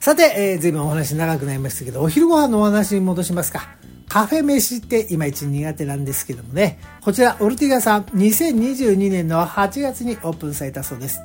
[0.00, 3.68] さて、えー、随分お話長くなりましたけど、お昼ご飯のお話に戻しますか。
[4.08, 11.20] カフェ飯っていまいち苦手なんですけどもね、こちらオルティガさん2022年の8月にオープンされたそうです。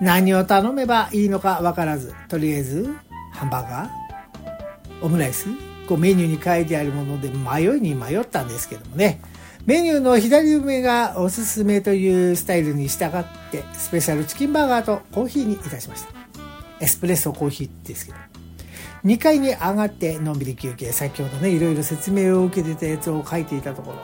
[0.00, 2.92] 何を頼めばいいのかわからず、とりあえず
[3.32, 5.46] ハンバーガー、オムライス、
[5.88, 9.20] こうメニューに書いてあるもので迷いに迷ったんですけどもね、
[9.66, 16.08] メニューの左上がおすすめというスタイルに従ってスペシャルチキンバーガーとコーヒーにいたしました。
[16.80, 18.18] エスプレッソコーヒーですけど。
[19.04, 23.98] 2階に上がってのんびり休憩先ほどねいろいろ説明を受けてたやつを書いていたところ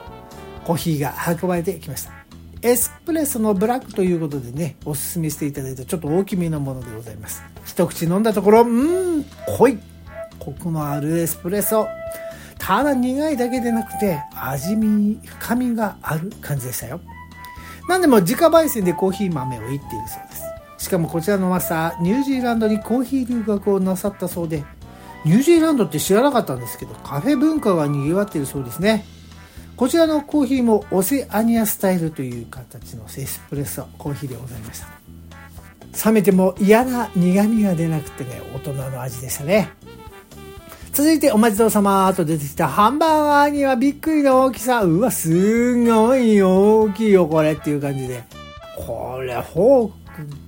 [0.65, 2.11] コーヒーが運ばれてきました
[2.61, 9.25] エスプレッソのブラックということでねおすすめしていただいたちょっと大きめのものでございます一口飲んだところうーん
[9.57, 9.79] 濃い
[10.53, 11.87] コクのあるエスプレッソ
[12.57, 17.01] ただ苦いだけでなくて味見深みがある感じでしたよ
[17.87, 20.35] 何でも自家焙煎でコーヒー豆をいっているそうで
[20.77, 24.63] すしかもこちらのマスターニュージーランドにコーヒー留学をなさったそうで
[25.25, 29.05] ニュージーランドって知らなかったんですけど、カフェ文化が賑わっているそうですね。
[29.75, 36.09] こちらのコーヒーもオセアニアスタイルという形のエスプレッソコーヒーでございました。
[36.09, 39.69] 冷めても嫌な苦味が出なくてね、大人の味でしたね。
[40.99, 44.83] 続いてお待ちどうさまと出てきたハンバーガーにはびっくりの大きさ。
[44.83, 48.21] うわ、すごい大きいよ、これっていう感じで。
[48.75, 49.93] これ、フォーク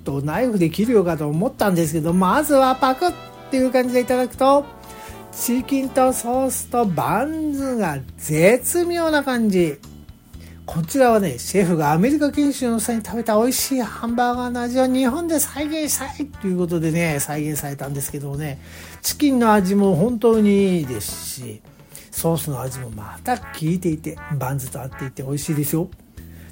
[0.04, 3.14] とナイフで切るよかと思ったんですけど、まずはパクッっ
[3.50, 4.66] ていう感じでいただくと
[5.32, 9.80] チキンとソースとバンズが絶妙な感じ
[10.74, 18.58] こちらはねシェフがアメリカ研修の際に食べた美味しいハンバーガーの味を日本で再現したいということでね再現されたんですけどね
[19.02, 21.62] チキンの味も本当にいいですし
[22.10, 25.90] ソースの味もまた効いていてバンズと合っていて美味しいですよ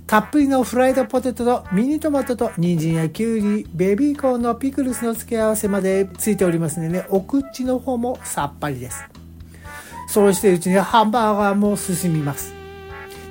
[0.05, 9.03] たっぷりのフライドポテトとミニトマトと人参やきゅうり、ベビーコーンのピクルスの付け合わせまでついておりますのでね、お口の方もさっぱりです。
[10.07, 12.58] そうしているうちにハンバーガーも進みます。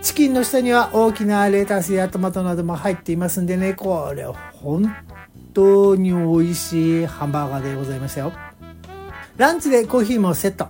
[0.03, 4.95] チキンの下には大きなレタスやトマトなども入っていますんでね、これ本
[5.55, 8.33] 当に美味しいハンバーガーでございましたよ。
[9.37, 10.69] ランチでコーヒーもセット。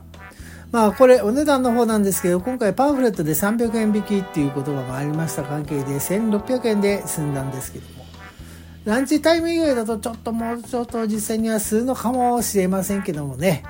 [0.70, 8.04] まあこれお値段の方なんですけど今回パンフレットで300円引きっていう言葉がありました関係で1600円で済んだんですけども
[8.84, 13.62] ランチタイム以外だとちょっともうちょっと実際にはするのかもしれませんけどもね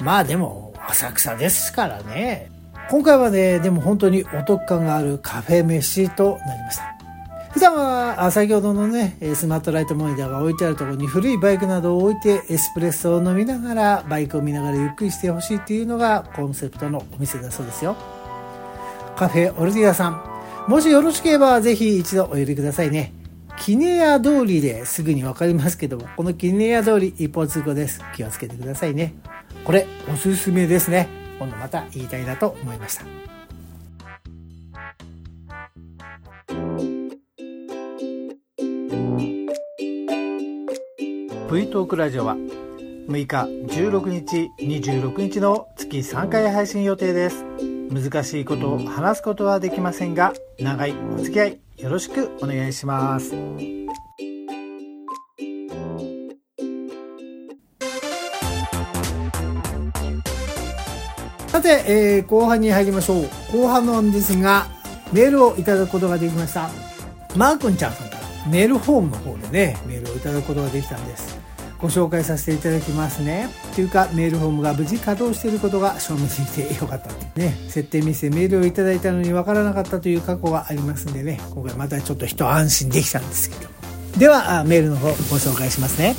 [0.00, 2.53] まあでも浅草ですからね
[2.90, 6.94] 今回はねでも本当にお得感があるカフェ飯となりました。
[7.52, 17.96] 普段は先ほどのねスマートライトモニターが置いてあるところに古いバイクなどを置いてエスプレッソを飲みながらバイクを見ながらゆっくりしてほしいっていうのがコンセプトのお店だそうですよ。
[19.16, 20.20] カフェオルディアさん。
[20.68, 23.12] もしよろしければぜひ一度お呼びくださいね。
[23.56, 28.00] キネヤ通りですぐにわかりますけどもこのキネヤ通り一方通行です。
[28.16, 29.14] 気をつけてくださいね。
[29.64, 31.23] これおすすめですね。
[31.38, 33.04] 今度また言いたいなと思いました
[41.50, 42.36] V トークラジオは
[43.06, 47.44] 6日、16日、26日の月3回配信予定です。
[47.90, 53.34] 難しいことを話すことはできませんが、長いお付き合いよろしくお願いします。
[61.64, 63.28] て、えー、後半に入りましょう。
[63.50, 64.66] 後半なんですが、
[65.12, 66.68] メールをいただくことができました。
[67.34, 71.38] マー君ちゃんさんからメールフォームの方でね、メールをいただくことができたんです。
[71.80, 73.48] ご紹介させていただきますね。
[73.74, 77.56] というか、メールフォームが無事稼働していることが証明できてよかったね。
[77.68, 83.70] 設定ミスでメールをいただいたのにわからなかったという過去がありますんでね、今回またちょっと一安心できたんですけど。
[84.18, 86.14] では、メールの方ご紹介しますね。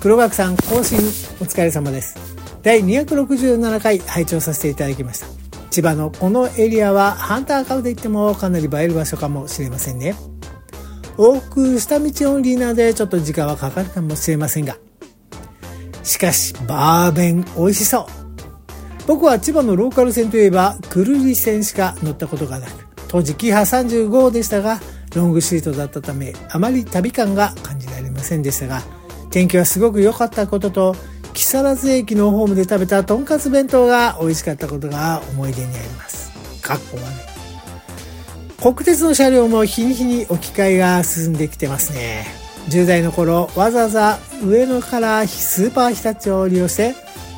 [0.00, 0.98] 黒学さん、更新
[1.40, 2.35] お疲れ様です。
[2.66, 5.28] 第267回拝聴させていただきました。
[5.70, 10.16] 千葉のこのエリアはハンターカウで行ってもかなり映える場所かもしれませんね。
[11.16, 14.76] 往復下道オンリーなのでちょっと時間はかかるかもしれませんが、
[16.02, 18.06] しかしバーベン美味しそう
[19.06, 22.72] 僕は千葉のローカル線といえば久留里線しか乗ったことがなく
[23.06, 24.80] 当時キハ35でしたが
[25.14, 28.82] ロングシートだったためあまり旅感が感じられませんでしたが
[29.30, 30.96] 天気はすごく良かったことと
[31.36, 36.32] 木更津駅のホームで食べたとんかつ弁当が美味しかったことが思い出にあります。
[36.62, 37.08] かっこはね
[38.58, 42.24] 国鉄の車両も日に日に置き換えが進んできてますね。
[42.70, 46.94] 10代の頃わざわざ上野からスーパー日立を利用して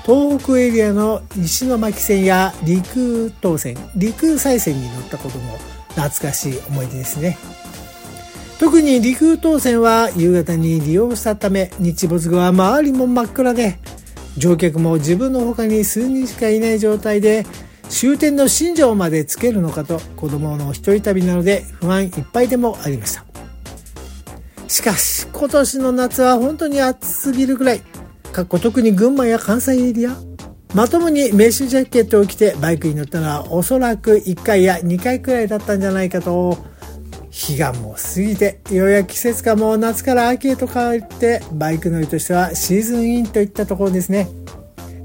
[0.07, 7.37] 東北エリアの石巻線や陸東線陸西線に乗ったことも懐かしい思い出ですね。
[8.59, 13.79] 特に陸羽東線は夕方に利用したため日没後は周りも真っ暗で
[14.37, 17.47] 乗客も自分の他に数人しかいない状態で
[17.89, 23.25] 終点の新庄までつけるのかと子供の一人旅なので不安いっぱいでもありました。
[24.69, 27.81] しかし今年の夏は本当に暑すぎるくらい
[28.33, 30.15] かっこ特に群馬や関西エリア
[30.75, 36.59] まともにメッシュジャケットを着てバイクに乗ったのはおそらく1回や2回くらいだったんじゃないかと
[37.39, 44.27] 日がも過ぎてようやく季節がもう夏から秋へと変わってバイク乗りとしてはシーズンインといったところですね。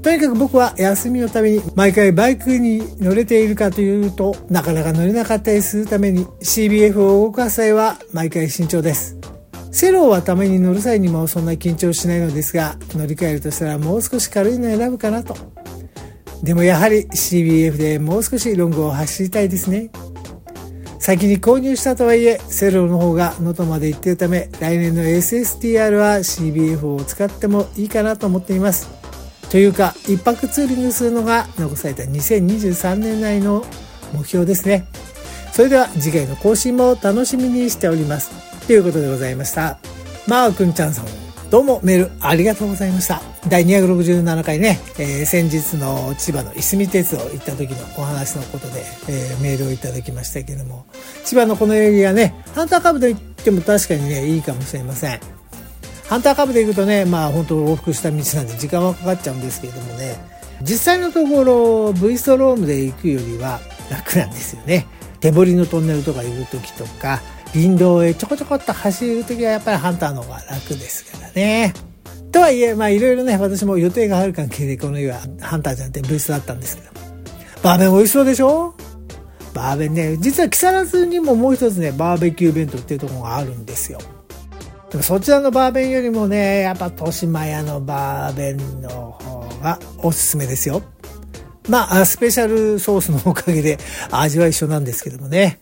[0.02, 9.16] とにかく僕は休みのために毎回バイクに乗れているかというとなかなか乗れなかったりするために CBF を動かす際は毎回慎重です。
[9.70, 15.36] セローはために乗る際にもそんな緊張しないのですが乗り換えるとしたらもう少し軽いのを選ぶかなと。
[16.42, 19.90] でもやはり CBF でもう少しロングを走りたいですね。
[21.04, 28.88] 先に購入したとはいえセロの方が能登まで行っているため来年の SSTR は CBF を使ってもいいかなと思っています。
[29.50, 33.66] というか一泊ツーリングするのが残された2023年内の
[34.14, 34.86] 目標ですね。
[35.52, 38.30] それでは次回の更新も楽しみにしております。
[38.66, 39.78] ということでございました。
[40.26, 41.04] マーくんちゃんさん
[41.50, 43.33] どうもメールありがとうございました。
[43.48, 50.86] 第267回ね、えー、先日の千葉のいすみ鉄道行った時のお話のことで、えー、メールをいただきましたけども
[51.24, 55.20] 千葉のこのエリアねハンターカブで行っても確かにねいいかもしれません。
[56.08, 60.16] ハンターカブで行くとねまあ本当往復した道なんで時間はかかっちゃうんですけれどもね
[60.62, 64.86] 実際のところ V ストロームで行くよりは楽なんですよね。
[65.20, 67.20] 手掘りのトンネルとか行く時とか
[67.52, 71.72] 林道へちょこちょこっと走る時はやっぱりハンターの方が楽ですからね。
[72.34, 76.90] とはいえまあいろいろね私も予定がある関係でこの日はハンターじゃなくて V スだったんですけど
[77.62, 78.74] バーベン美味しそうでしょ？
[79.54, 84.00] バーベンね実は木更津にももう一つねバーベキュー弁当っていうとこがあるんですよ
[84.90, 90.82] でもそちらのバーベンよりもね、やっぱ豊島屋のバーベンの方がおすすめですよ。
[91.68, 93.78] まあ、スペシャルソースのおかげで
[94.12, 95.58] 味は一緒なんですけどもね。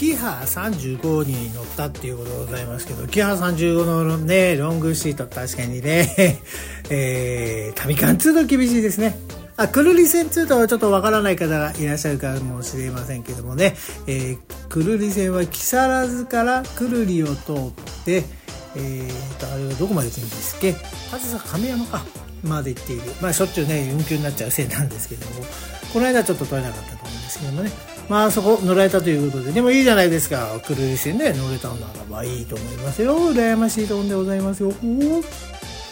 [0.00, 6.40] キハ35に乗ったっていうことでございますけど、キハ35のね、ロングシート確かにね、
[6.88, 9.18] えー、旅感通と厳しいですね。
[9.58, 13.76] あ、くるり線通とはちょっとわからない方がいらっしゃるかもしれませんけどもね、
[14.06, 17.36] えー、くるり線は木更津からくるりを通っ
[18.06, 18.24] て、
[18.76, 20.76] えーと、あれはどこまで行ってるんですっけ？
[21.12, 22.02] 上総亀山か、
[22.42, 23.02] まで行っている。
[23.20, 25.44] まあしょっちゅうね、運休になっちゃうせいなんですけども、
[25.92, 27.70] この間ちょっと取れなかったと思うんですけどもね、
[28.10, 33.16] まあそこ乗られたということで、でもいいじゃないですか、くるり線で乗れたならばいいと思いますよ。
[33.16, 34.72] 羨ましいところでございますよ。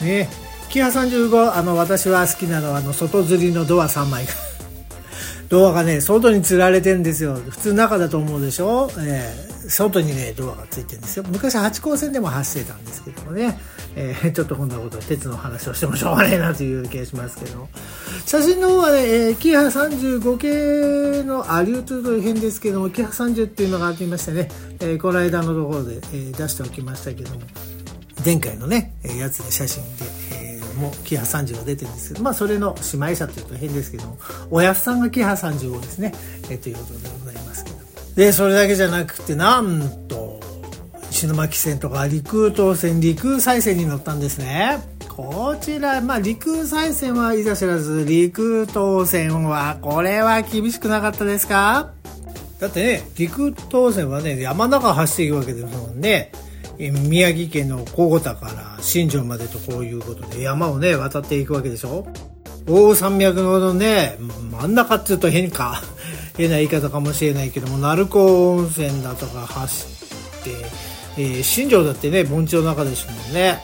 [0.01, 0.29] ね。
[0.69, 4.33] キハ35あの私は好きなのはあの外吊りのドア3枚が。
[5.49, 7.37] ドアがね外につられてるんですよ。
[7.51, 11.25] 普通中だと思うでしょ、えー、外にねドアがついてるんですよ。
[11.29, 13.61] 昔八高線でも走ってたんですけどもね、
[14.01, 17.69] えー、ちょっとこんなこと鉄の話をしてもしょうがないなという気がしますけど
[18.25, 24.49] 写真の方はね、えー、キハ35系のアリュートゥという編ですけどもキハ30っていうのがありましてね、
[24.81, 27.41] えー、この間のところで、えー、出しておきましたけども
[28.25, 34.19] 前回のねえやつで写真で、えーもキハ30が出てるんですけど、まあ、それの姉妹車というと変ですけども、
[34.51, 36.15] おやすさんがキハ35ですね、
[36.49, 37.77] えということでございますけど。
[38.15, 40.41] で、それだけじゃなくて、なんと、
[41.27, 44.79] 石巻線とか陸東線、陸西線に乗ったんですね。
[45.09, 51.91] こちら、まあ、陸西線はいざ知らず、陸東線は、これは厳しくなかったですか？
[52.61, 56.31] だってね、陸東線はね、山中走っていくわけですもんね。
[56.79, 62.07] 宮城県の小五田から新庄までとこういうことで山をね渡っていくわけでしょ？
[62.69, 64.17] 大山脈のね
[64.53, 65.83] 真ん中っていうと変か
[66.39, 69.87] 変な言い方かもしれないけども鳴子温泉だとか走
[70.41, 70.51] って、
[71.19, 73.59] えー、新庄だってね盆地の中ですもんね。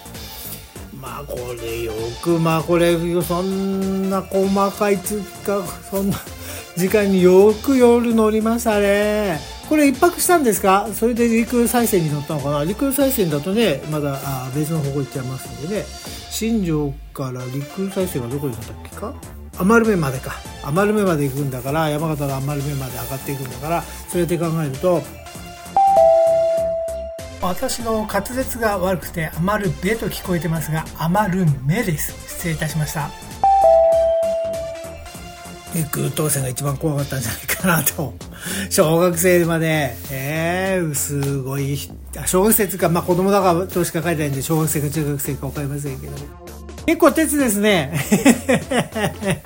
[1.00, 1.92] まあこれよ
[2.22, 6.16] くまあこれそんな細かいつかそんな
[6.76, 9.38] 時間によく夜乗りましたね。
[9.68, 10.88] これ一泊したんですか？
[10.92, 12.64] それで陸再生に乗ったのかな？
[12.64, 15.84] 陸再生だとねまだあ別の方向行っちゃいますんでね。
[16.30, 19.14] 新庄から陸再生がどこに行ったっけか？
[19.58, 20.32] 余目までか。
[20.64, 25.02] 余目まで行くんだから山形の余目まで上がっていくんだからそれで考えると
[27.44, 32.12] 私の滑舌が悪くて余るべと聞こえてますが余る目です。
[32.26, 33.10] 失礼いたしました。
[35.74, 38.14] 陸当選が一番怖かったんじゃないかなと。
[38.70, 41.76] 小学生までえー、すごい
[42.24, 46.12] 小学生っていうかまあ子供だからとしか書いてないんで小学生か中学生か分かりませんけど
[46.86, 47.92] 結構鉄ですね。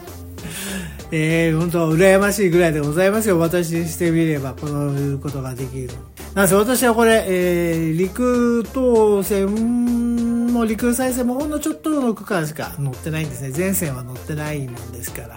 [1.10, 3.40] えー、本当羨ましいぐらいでございますよ。
[3.40, 5.90] 私にしてみればこのことができる
[6.38, 13.50] なんせ私はこれ、えー、陸東線も陸再生もほんのちょっとの区間しか乗ってないんですね。
[13.50, 15.36] 全線は乗ってないもんですから。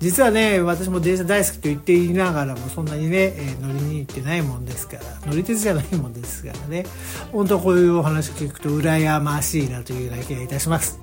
[0.00, 5.04] 実はね私も電車大好きと言っていながらもそんなにね、えー、乗りに行ってないもんですから。
[5.24, 6.84] 乗り鉄じゃないもんですからね。
[7.30, 10.98] 本当こういうお話を聞くと羨ましいなというような気がいたします。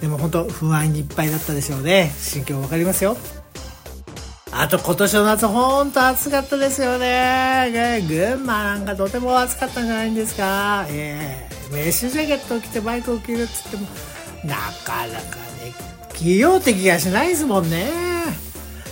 [0.00, 2.12] でも本当不安にいっぱいだったでしょうね。
[2.16, 3.16] 心境わかりますよ。
[4.56, 8.04] あと今年の夏本当暑かったですよね。
[8.08, 10.86] 群馬なんかとても暑かったんじゃないんですか。
[10.88, 13.82] ええー、メッシュジャケットを着てバイクを着るっつっても、
[14.44, 15.74] なかなかね、
[16.14, 17.90] 着ようって気がしないですもんね。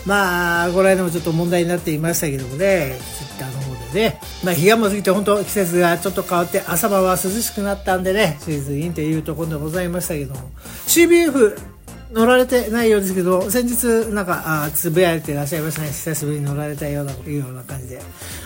[0.04, 10.50] まあ、この間もちょっと問題になっていましたけどもね、ツイッターの方でね、まあ、日がも過ぎて本当季節がちょっと変わって朝晩は涼しくなったんでね、シーズンインというところでございましたけども、
[10.88, 11.71] CBF
[12.12, 15.88] 乗られてないようですけど先日なんかあつぶやいていらっしゃいましたね。
[15.88, 18.00] 久しぶりに乗られたようないうような感じで。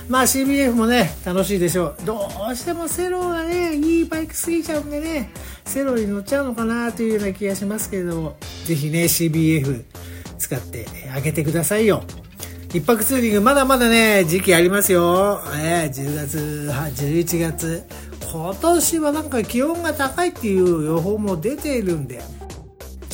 [0.09, 1.97] まあ CBF もね楽しいでしょう。
[2.05, 5.31] どうしてもセロがねいいバイクすぎちゃうんでね
[5.65, 9.85] セロに乗っちゃうのかなというような気がしますけれどもぜひね CBF
[10.39, 12.05] 使ってあげてくださいよ。
[12.73, 16.71] 一泊ツーリングまだまだね時期ありますよ、えー、10月
[17.03, 17.85] 11月。
[18.31, 22.23] 今年はなんか気温が高いっていう予報も出ているんで。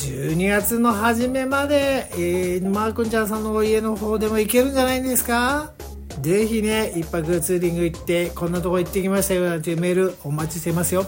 [0.03, 5.71] 12月の初めまで、えー、マー君ちゃんさんのお家の方でも行けるんじゃないんですか？
[6.21, 11.05] ぜひね、一泊ツーリング行って、こんなとこ行ってきましたよなんていうメールお待ちしてますよ。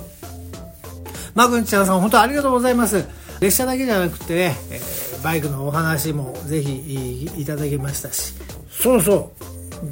[1.33, 3.05] マー君ちゃんさん、本当ありがとうございます。
[3.39, 8.33] 列車だけじゃなくてね、えー、バイクのお話もぜひいただきましたし。
[8.69, 9.45] そうそう。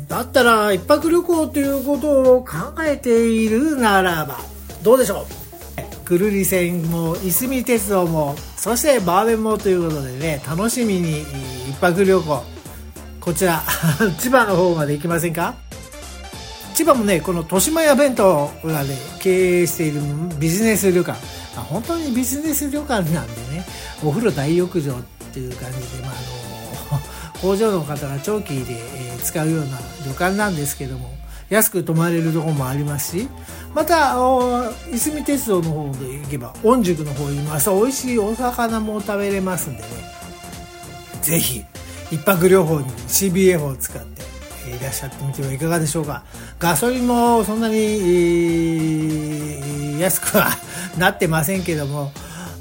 [0.08, 4.40] だったら、一泊旅行ということを考えているならば、
[4.82, 5.43] どうでしょう？
[6.14, 11.22] 久留里線もいすみ鉄道もそしてバーベンもということでね楽しみに
[11.68, 12.44] 一泊旅行。
[13.20, 13.64] こちら
[14.20, 15.56] 千葉の方まで行きませんか？
[16.76, 20.02] 千葉もねこの豊島屋弁当がね経営している
[20.38, 21.18] ビジネス旅館。
[21.56, 23.66] 本当にビジネス旅館なんでね
[24.04, 24.96] お風呂大浴場っ
[25.34, 26.12] ていう感じで、まあ、
[26.92, 27.02] あの
[27.42, 28.78] 工場の方が長期で
[29.24, 31.12] 使うような旅館なんですけども
[31.54, 33.30] 安く泊まれるとこもありますし
[33.76, 34.18] また
[34.92, 39.88] いすみ鉄道の方で行けば御宿の方にまた美味しいお魚も食べれますんでね。
[41.22, 41.64] ぜひ
[42.12, 44.24] 一泊両方に CBF を使って
[44.70, 46.24] いらっしゃってみてはいかがでしょうか。
[46.58, 47.76] ガソリンもそんなに
[50.00, 50.50] 安くは
[50.98, 52.12] なってませんけども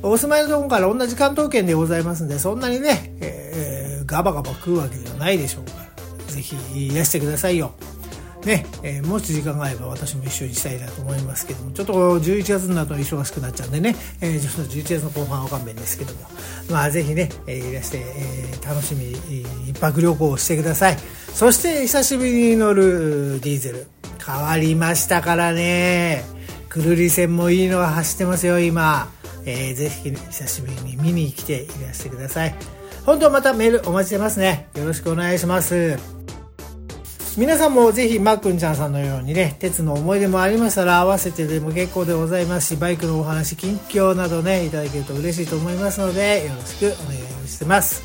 [0.02, 7.72] お住まいのところから同じ関東圏でございますんでそんなにね、えー、ガバガバ食うわけではないでしょうからぜひいらしてくださいよ。
[8.44, 16.20] ね、えー、もし時間があれば私も一緒にしたいなと思いますけども、ちょっと11月になると忙しくなっちゃうんでね、えー、ちょっと11月の後半は勘弁ですけども、
[16.70, 19.12] まあぜひね、えー、いらして、えー、楽しみ、
[19.68, 20.98] 一泊旅行をしてください。
[21.34, 23.86] そして久しぶりに乗るディーゼル、
[24.24, 26.24] 変わりましたからね、
[26.68, 29.10] くるり線もいいのが走ってますよ、今。
[29.44, 32.54] えー、ぜひ、ね、久しぶりに見に来ていらしてください。
[33.04, 34.68] 本当またメールお待ちしてますね。
[34.76, 36.21] よろしくお願いします。
[37.38, 48.02] 皆さんもぜひマックンちゃんさんのようにね鉄の思い出もありましたら合わせてでも結構でございますしバイクのお話近況などねいただけると嬉しいと思いますのでよろしくお願いしてます。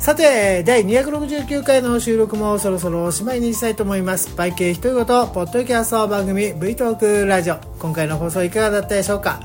[0.00, 4.36] さて第269回の収録もそろそろおしまいにしたいと思います。
[4.36, 7.56] バイク一言ポッドキャスト番組 V トークラジオ。
[7.80, 9.40] 今回の放送いかがだったでしょうか？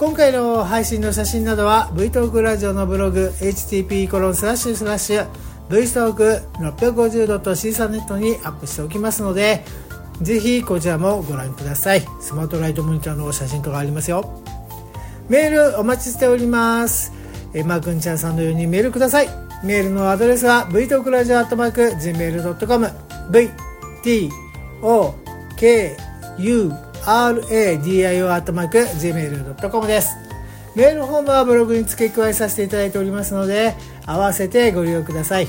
[0.00, 5.28] 今回の配信の写真などは V トークラジオのブログ http コロンスラッシュスラッシュ
[5.68, 9.62] V ストーク 650.C3 ネットにアップしておきますので
[10.22, 12.02] ぜひこちらもご覧ください。
[12.18, 14.42] スマートライトモニターの写真とかありますよ。
[15.28, 17.12] メールお待ちしております。
[17.52, 19.28] えマー君ちゃんさんのようにメールください。
[19.62, 22.86] メールのアドレスは v トークラジオアットマーク Gmail.com
[24.82, 30.16] vtokU radio.gmail.com です。
[30.76, 33.74] メールフォームはブログに付け加えさせていただいておりますので、
[34.06, 35.48] 合わせてご利用ください。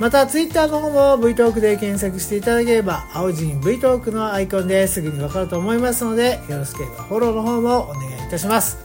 [0.00, 8.76] またツイッターの方も V トークで検索していただければ青人 V トークのアイコンですぐにわかると思いますのでよろしければフォローの方もお願いいたします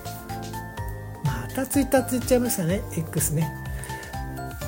[1.26, 3.53] またツイッターって言っちゃいましたね X ね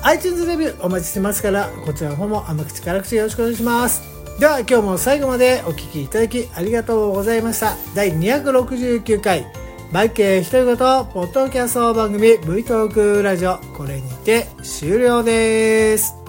[0.02, 7.76] iTunes レビューお待ちしてますからこちらの方も甘口辛口よろしくお願いしますでは今日も最後までお聴きいただきありがとうございました。
[7.94, 9.46] 第269回
[9.92, 13.58] マイケー独り言ポッドキャスト番組 V トークラジオ。
[13.76, 16.23] これにて終了です。